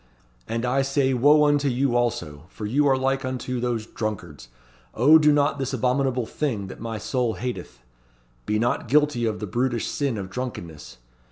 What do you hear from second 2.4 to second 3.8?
for you are like unto